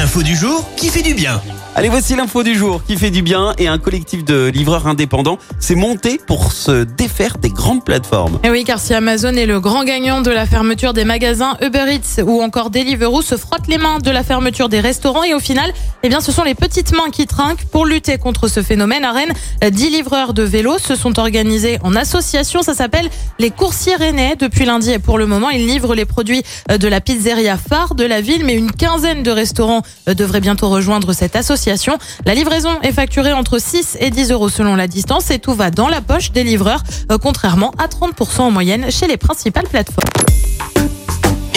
[0.00, 1.42] Info du jour qui fait du bien.
[1.76, 5.38] Allez, voici l'info du jour qui fait du bien et un collectif de livreurs indépendants
[5.60, 8.40] s'est monté pour se défaire des grandes plateformes.
[8.42, 11.84] Et oui, car si Amazon est le grand gagnant de la fermeture des magasins, Uber
[11.88, 15.38] Eats ou encore Deliveroo se frottent les mains de la fermeture des restaurants et au
[15.38, 19.04] final, eh bien, ce sont les petites mains qui trinquent pour lutter contre ce phénomène.
[19.04, 19.32] À Rennes,
[19.62, 22.62] 10 livreurs de vélos se sont organisés en association.
[22.62, 24.34] Ça s'appelle les coursiers rennais.
[24.34, 28.04] Depuis lundi et pour le moment, ils livrent les produits de la pizzeria phare de
[28.04, 31.98] la ville, mais une quinzaine de restaurants devraient bientôt rejoindre cette association.
[32.24, 35.70] La livraison est facturée entre 6 et 10 euros selon la distance et tout va
[35.70, 40.08] dans la poche des livreurs, euh, contrairement à 30% en moyenne chez les principales plateformes.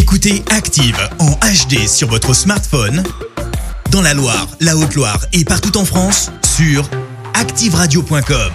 [0.00, 3.02] Écoutez Active en HD sur votre smartphone,
[3.90, 6.88] dans la Loire, la Haute-Loire et partout en France, sur
[7.34, 8.52] activeradio.com.